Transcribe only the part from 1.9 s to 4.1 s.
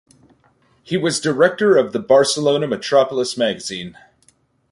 the Barcelona Metropolis magazine.